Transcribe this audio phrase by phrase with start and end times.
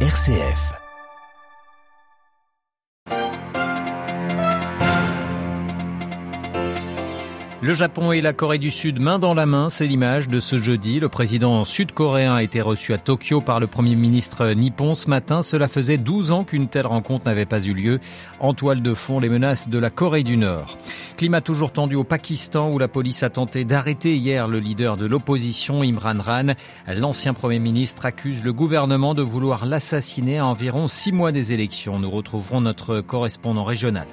[0.00, 0.85] RCF.
[7.66, 10.56] Le Japon et la Corée du Sud main dans la main, c'est l'image de ce
[10.56, 11.00] jeudi.
[11.00, 15.42] Le président sud-coréen a été reçu à Tokyo par le premier ministre nippon ce matin.
[15.42, 17.98] Cela faisait 12 ans qu'une telle rencontre n'avait pas eu lieu.
[18.38, 20.78] En toile de fond, les menaces de la Corée du Nord.
[21.16, 25.06] Climat toujours tendu au Pakistan où la police a tenté d'arrêter hier le leader de
[25.06, 26.54] l'opposition Imran Khan.
[26.86, 31.98] L'ancien Premier ministre accuse le gouvernement de vouloir l'assassiner à environ six mois des élections.
[31.98, 34.06] Nous retrouverons notre correspondant régional.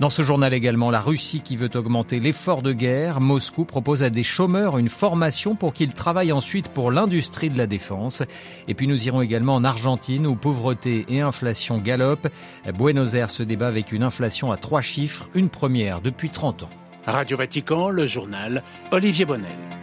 [0.00, 2.93] Dans ce journal également, la Russie qui veut augmenter l'effort de guerre.
[3.20, 7.66] Moscou propose à des chômeurs une formation pour qu'ils travaillent ensuite pour l'industrie de la
[7.66, 8.22] défense.
[8.68, 12.28] Et puis nous irons également en Argentine où pauvreté et inflation galopent.
[12.76, 16.66] Buenos Aires se débat avec une inflation à trois chiffres, une première depuis 30
[17.06, 19.73] Radio Vatican, le journal Olivier Bonnel.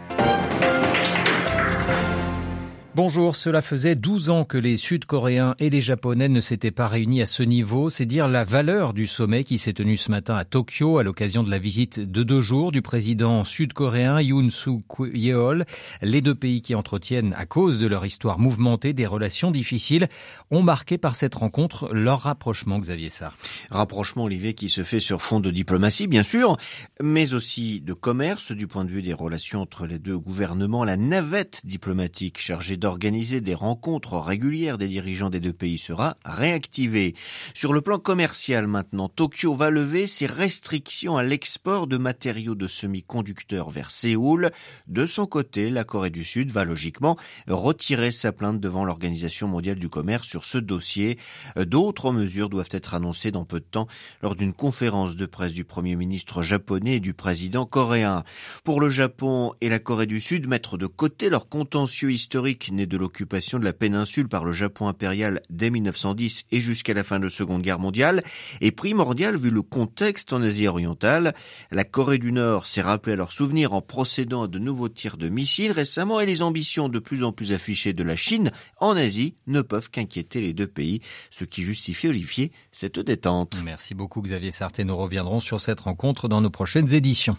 [2.94, 7.22] Bonjour, cela faisait 12 ans que les Sud-Coréens et les Japonais ne s'étaient pas réunis
[7.22, 7.88] à ce niveau.
[7.88, 11.42] C'est dire la valeur du sommet qui s'est tenu ce matin à Tokyo à l'occasion
[11.42, 14.82] de la visite de deux jours du président sud-coréen Yoon Suk
[15.14, 15.64] Yeol.
[16.02, 20.08] Les deux pays qui entretiennent, à cause de leur histoire mouvementée, des relations difficiles,
[20.50, 23.38] ont marqué par cette rencontre leur rapprochement, Xavier Sarr.
[23.70, 26.58] Rapprochement, Olivier, qui se fait sur fond de diplomatie, bien sûr,
[27.02, 30.84] mais aussi de commerce du point de vue des relations entre les deux gouvernements.
[30.84, 37.14] La navette diplomatique chargée d'organiser des rencontres régulières des dirigeants des deux pays sera réactivée.
[37.54, 42.66] Sur le plan commercial maintenant, Tokyo va lever ses restrictions à l'export de matériaux de
[42.66, 44.50] semi-conducteurs vers Séoul.
[44.88, 47.16] De son côté, la Corée du Sud va logiquement
[47.46, 51.18] retirer sa plainte devant l'Organisation mondiale du commerce sur ce dossier.
[51.56, 53.86] D'autres mesures doivent être annoncées dans peu de temps
[54.22, 58.24] lors d'une conférence de presse du Premier ministre japonais et du président coréen.
[58.64, 62.86] Pour le Japon et la Corée du Sud, mettre de côté leur contentieux historique né
[62.86, 67.18] de l'occupation de la péninsule par le Japon impérial dès 1910 et jusqu'à la fin
[67.18, 68.22] de la Seconde Guerre mondiale
[68.60, 71.34] est primordial vu le contexte en Asie orientale.
[71.70, 75.16] La Corée du Nord s'est rappelé à leur souvenir en procédant à de nouveaux tirs
[75.16, 78.50] de missiles récemment et les ambitions de plus en plus affichées de la Chine
[78.80, 81.00] en Asie ne peuvent qu'inquiéter les deux pays,
[81.30, 83.62] ce qui justifie, Olivier, cette détente.
[83.64, 84.84] Merci beaucoup Xavier Sarté.
[84.84, 87.36] Nous reviendrons sur cette rencontre dans nos prochaines éditions.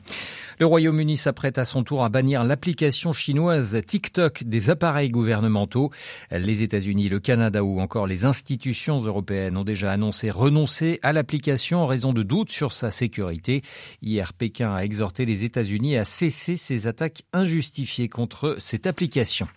[0.60, 5.90] Le Royaume-Uni s'apprête à son tour à bannir l'application chinoise TikTok des appareils gouvernementaux.
[6.32, 11.80] Les États-Unis, le Canada ou encore les institutions européennes ont déjà annoncé renoncer à l'application
[11.80, 13.62] en raison de doutes sur sa sécurité.
[14.02, 19.48] Hier, Pékin a exhorté les États-Unis à cesser ces attaques injustifiées contre cette application.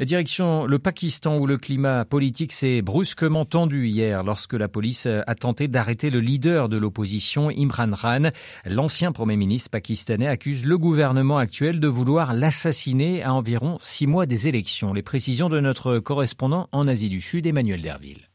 [0.00, 5.34] Direction le Pakistan où le climat politique s'est brusquement tendu hier lorsque la police a
[5.34, 8.30] tenté d'arrêter le leader de l'opposition Imran Khan.
[8.64, 14.26] L'ancien Premier ministre pakistanais accuse le gouvernement actuel de vouloir l'assassiner à environ six mois
[14.26, 14.92] des élections.
[14.92, 18.31] Les précisions de notre correspondant en Asie du Sud, Emmanuel Derville.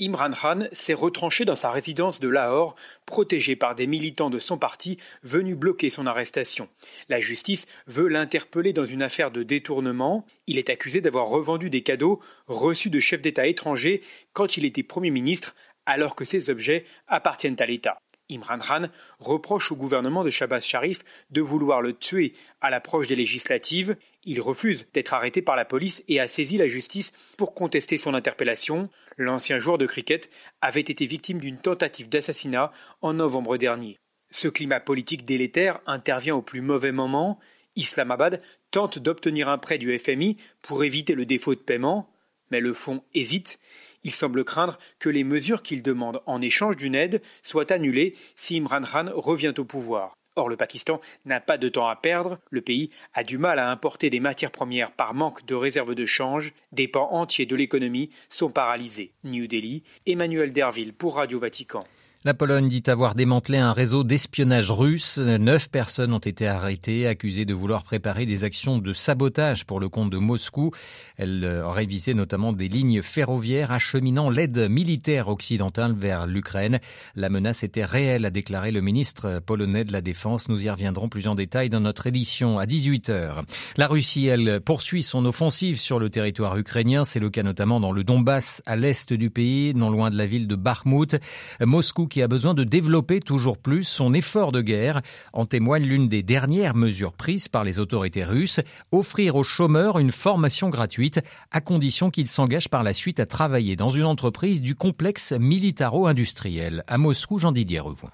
[0.00, 2.74] Imran Khan s'est retranché dans sa résidence de Lahore,
[3.06, 6.68] protégé par des militants de son parti venus bloquer son arrestation.
[7.08, 10.26] La justice veut l'interpeller dans une affaire de détournement.
[10.48, 14.82] Il est accusé d'avoir revendu des cadeaux reçus de chefs d'État étrangers quand il était
[14.82, 15.54] Premier ministre,
[15.86, 17.98] alors que ces objets appartiennent à l'État.
[18.30, 23.16] Imran Khan reproche au gouvernement de Shabazz Sharif de vouloir le tuer à l'approche des
[23.16, 23.96] législatives.
[24.24, 28.14] Il refuse d'être arrêté par la police et a saisi la justice pour contester son
[28.14, 28.88] interpellation.
[29.18, 30.30] L'ancien joueur de cricket
[30.60, 33.98] avait été victime d'une tentative d'assassinat en novembre dernier.
[34.30, 37.38] Ce climat politique délétère intervient au plus mauvais moment.
[37.76, 42.10] Islamabad tente d'obtenir un prêt du FMI pour éviter le défaut de paiement,
[42.50, 43.60] mais le fonds hésite.
[44.04, 48.58] Il semble craindre que les mesures qu'il demande en échange d'une aide soient annulées si
[48.58, 50.14] Imran Khan revient au pouvoir.
[50.36, 52.38] Or, le Pakistan n'a pas de temps à perdre.
[52.50, 56.06] Le pays a du mal à importer des matières premières par manque de réserves de
[56.06, 56.52] change.
[56.72, 59.12] Des pans entiers de l'économie sont paralysés.
[59.22, 61.84] New Delhi, Emmanuel Derville pour Radio Vatican.
[62.26, 65.18] La Pologne dit avoir démantelé un réseau d'espionnage russe.
[65.18, 69.90] Neuf personnes ont été arrêtées, accusées de vouloir préparer des actions de sabotage pour le
[69.90, 70.70] compte de Moscou.
[71.18, 76.78] Elles auraient visé notamment des lignes ferroviaires acheminant l'aide militaire occidentale vers l'Ukraine.
[77.14, 80.48] La menace était réelle, a déclaré le ministre polonais de la Défense.
[80.48, 83.42] Nous y reviendrons plus en détail dans notre édition à 18h.
[83.76, 87.04] La Russie, elle, poursuit son offensive sur le territoire ukrainien.
[87.04, 90.24] C'est le cas notamment dans le Donbass, à l'est du pays, non loin de la
[90.24, 91.16] ville de Bakhmut.
[91.60, 95.02] Moscou qui a besoin de développer toujours plus son effort de guerre.
[95.32, 98.60] En témoigne l'une des dernières mesures prises par les autorités russes,
[98.92, 101.20] offrir aux chômeurs une formation gratuite
[101.50, 106.84] à condition qu'ils s'engagent par la suite à travailler dans une entreprise du complexe militaro-industriel.
[106.86, 108.12] À Moscou, Jean-Didier Revoin.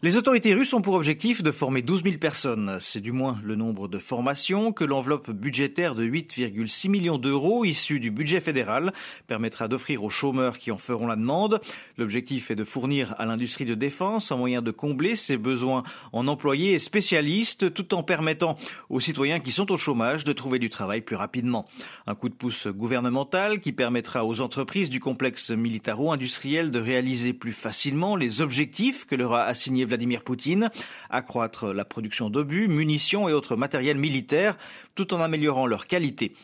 [0.00, 2.78] Les autorités russes ont pour objectif de former 12 000 personnes.
[2.78, 7.98] C'est du moins le nombre de formations que l'enveloppe budgétaire de 8,6 millions d'euros issue
[7.98, 8.92] du budget fédéral
[9.26, 11.60] permettra d'offrir aux chômeurs qui en feront la demande.
[11.96, 16.28] L'objectif est de fournir à l'industrie de défense un moyen de combler ses besoins en
[16.28, 18.56] employés et spécialistes tout en permettant
[18.90, 21.66] aux citoyens qui sont au chômage de trouver du travail plus rapidement.
[22.06, 27.50] Un coup de pouce gouvernemental qui permettra aux entreprises du complexe militaro-industriel de réaliser plus
[27.50, 30.70] facilement les objectifs que leur a assignés Vladimir Poutine,
[31.10, 34.56] accroître la production d'obus, munitions et autres matériels militaires,
[34.94, 36.34] tout en améliorant leur qualité.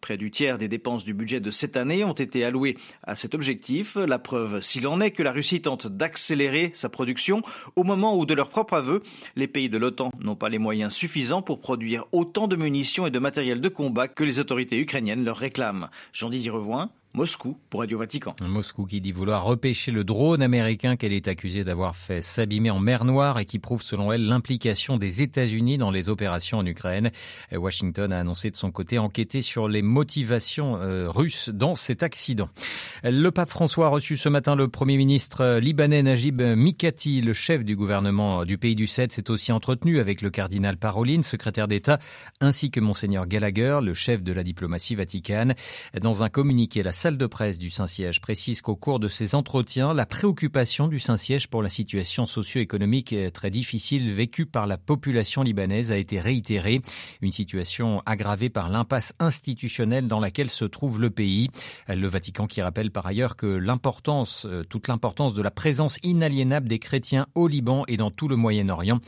[0.00, 3.34] Près du tiers des dépenses du budget de cette année ont été allouées à cet
[3.34, 3.96] objectif.
[3.96, 7.40] La preuve, s'il en est, que la Russie tente d'accélérer sa production
[7.74, 9.02] au moment où, de leur propre aveu,
[9.34, 13.10] les pays de l'OTAN n'ont pas les moyens suffisants pour produire autant de munitions et
[13.10, 15.88] de matériel de combat que les autorités ukrainiennes leur réclament.
[16.12, 18.34] Jean-Didier Revoin, Moscou pour Radio Vatican.
[18.42, 22.80] Moscou qui dit vouloir repêcher le drone américain qu'elle est accusée d'avoir fait s'abîmer en
[22.80, 27.12] mer Noire et qui prouve selon elle l'implication des États-Unis dans les opérations en Ukraine.
[27.52, 32.48] Washington a annoncé de son côté enquêter sur les motivations euh, russes dans cet accident.
[33.04, 37.64] Le pape François a reçu ce matin le premier ministre libanais Najib Mikati, le chef
[37.64, 42.00] du gouvernement du pays du 7, s'est aussi entretenu avec le cardinal Paroline, secrétaire d'État,
[42.40, 45.54] ainsi que monseigneur Gallagher, le chef de la diplomatie vaticane.
[46.00, 49.92] Dans un communiqué, la salle de presse du Saint-Siège précise qu'au cours de ces entretiens,
[49.92, 55.92] la préoccupation du Saint-Siège pour la situation socio-économique très difficile vécue par la population libanaise
[55.92, 56.80] a été réitérée.
[57.20, 61.50] Une situation aggravée par l'impasse institutionnelle dans laquelle se trouve le pays.
[61.88, 66.68] Le Vatican qui rappelle par ailleurs que l'importance, euh, toute l'importance de la présence inaliénable
[66.68, 69.00] des chrétiens au Liban et dans tout le Moyen-Orient.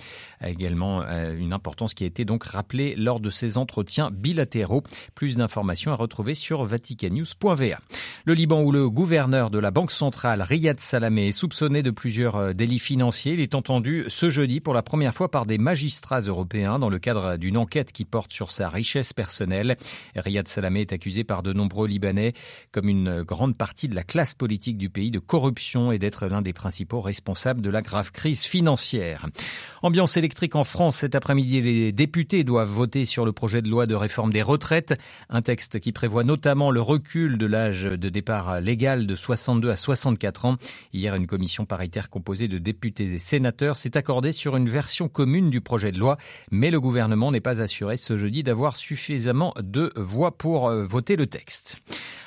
[0.44, 4.82] Également euh, une importance qui a été donc rappelée lors de ces entretiens bilatéraux.
[5.14, 7.78] Plus d'informations à retrouver sur vaticanews.va.
[8.24, 12.36] Le Liban où le gouverneur de la Banque centrale, Riyad Salamé, est soupçonné de plusieurs
[12.36, 13.34] euh, délits financiers.
[13.34, 16.98] Il est entendu ce jeudi pour la première fois par des magistrats européens dans le
[16.98, 19.76] cadre d'une enquête qui porte sur sa richesse personnelle.
[20.16, 22.32] Riyad Salamé est accusé par de nombreux Libanais,
[22.72, 26.42] comme une grande partie de la classe politique du pays, de corruption et d'être l'un
[26.42, 29.26] des principaux responsables de la grave crise financière.
[29.82, 31.60] Ambiance électrique en France cet après-midi.
[31.60, 34.94] Les députés doivent voter sur le projet de loi de réforme des retraites,
[35.30, 39.76] un texte qui prévoit notamment le recul de l'âge de départ légal de 62 à
[39.76, 40.56] 64 ans.
[40.92, 45.50] Hier, une commission paritaire composée de députés et sénateurs s'est accordée sur une version commune
[45.50, 46.16] du projet de loi,
[46.50, 51.16] mais le gouvernement n'est pas assuré ce jeudi d'avoir suffisamment de voix pour euh, voter
[51.16, 51.82] le texte.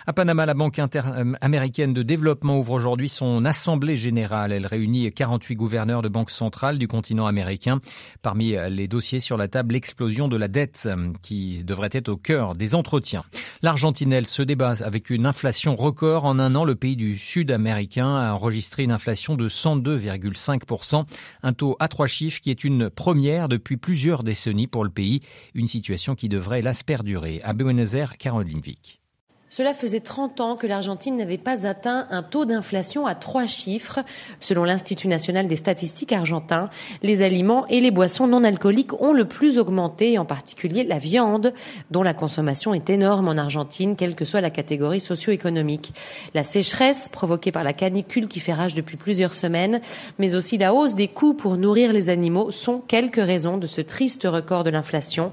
[0.09, 4.51] À Panama, la Banque euh, américaine de développement ouvre aujourd'hui son assemblée générale.
[4.51, 7.79] Elle réunit 48 gouverneurs de banques centrales du continent américain.
[8.23, 12.17] Parmi les dossiers sur la table, l'explosion de la dette euh, qui devrait être au
[12.17, 13.23] cœur des entretiens.
[13.61, 16.25] L'Argentine, elle, se débat avec une inflation record.
[16.25, 21.05] En un an, le pays du Sud américain a enregistré une inflation de 102,5%,
[21.44, 25.21] un taux à trois chiffres qui est une première depuis plusieurs décennies pour le pays,
[25.53, 27.41] une situation qui devrait hélas perdurer.
[27.44, 29.00] À Buenos Aires, Caroline Vic.
[29.51, 34.00] Cela faisait 30 ans que l'Argentine n'avait pas atteint un taux d'inflation à trois chiffres.
[34.40, 36.69] Selon l'Institut national des statistiques argentin,
[37.01, 41.51] les aliments et les boissons non alcooliques ont le plus augmenté, en particulier la viande,
[41.90, 45.94] dont la consommation est énorme en Argentine, quelle que soit la catégorie socio-économique.
[46.36, 49.81] La sécheresse, provoquée par la canicule qui fait rage depuis plusieurs semaines,
[50.19, 53.81] mais aussi la hausse des coûts pour nourrir les animaux sont quelques raisons de ce
[53.81, 55.31] triste record de l'inflation.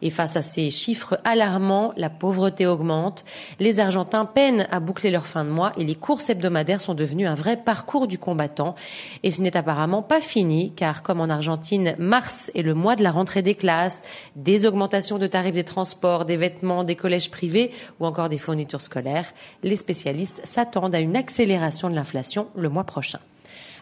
[0.00, 3.26] Et face à ces chiffres alarmants, la pauvreté augmente.
[3.60, 7.26] Les Argentins peinent à boucler leur fin de mois et les courses hebdomadaires sont devenues
[7.26, 8.76] un vrai parcours du combattant.
[9.24, 13.02] Et ce n'est apparemment pas fini, car comme en Argentine, mars est le mois de
[13.02, 14.02] la rentrée des classes,
[14.36, 18.82] des augmentations de tarifs des transports, des vêtements, des collèges privés ou encore des fournitures
[18.82, 19.32] scolaires,
[19.64, 23.18] les spécialistes s'attendent à une accélération de l'inflation le mois prochain.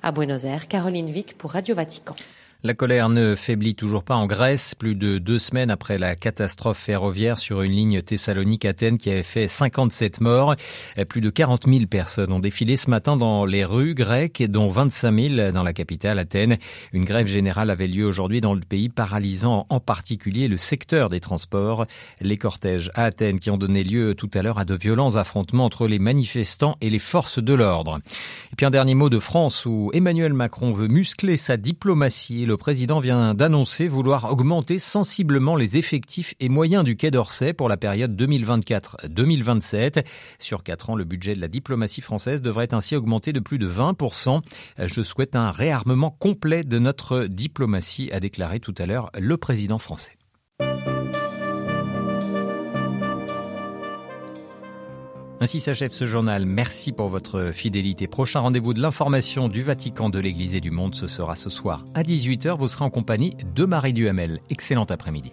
[0.02, 2.14] À Buenos Aires, Caroline Vic pour Radio Vatican.
[2.62, 6.78] La colère ne faiblit toujours pas en Grèce, plus de deux semaines après la catastrophe
[6.78, 10.54] ferroviaire sur une ligne Thessalonique-Athènes qui avait fait 57 morts.
[11.08, 15.36] Plus de 40 000 personnes ont défilé ce matin dans les rues grecques, dont 25
[15.36, 16.56] 000 dans la capitale Athènes.
[16.94, 21.20] Une grève générale avait lieu aujourd'hui dans le pays, paralysant en particulier le secteur des
[21.20, 21.84] transports.
[22.22, 25.66] Les cortèges à Athènes qui ont donné lieu tout à l'heure à de violents affrontements
[25.66, 28.00] entre les manifestants et les forces de l'ordre.
[28.52, 32.45] Et puis un dernier mot de France où Emmanuel Macron veut muscler sa diplomatie.
[32.46, 37.68] Le président vient d'annoncer vouloir augmenter sensiblement les effectifs et moyens du Quai d'Orsay pour
[37.68, 40.06] la période 2024-2027.
[40.38, 43.68] Sur quatre ans, le budget de la diplomatie française devrait ainsi augmenter de plus de
[43.68, 44.42] 20%.
[44.78, 49.78] Je souhaite un réarmement complet de notre diplomatie, a déclaré tout à l'heure le président
[49.78, 50.12] français.
[55.40, 56.46] Ainsi s'achève ce journal.
[56.46, 58.06] Merci pour votre fidélité.
[58.06, 61.84] Prochain rendez-vous de l'information du Vatican, de l'Église et du monde, ce sera ce soir
[61.94, 62.56] à 18h.
[62.56, 64.40] Vous serez en compagnie de Marie Duhamel.
[64.48, 65.32] Excellent après-midi.